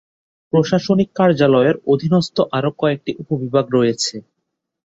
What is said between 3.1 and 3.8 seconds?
উপবিভাগ